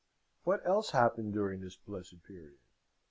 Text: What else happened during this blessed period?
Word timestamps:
What 0.45 0.65
else 0.65 0.89
happened 0.89 1.33
during 1.33 1.61
this 1.61 1.75
blessed 1.75 2.23
period? 2.23 2.57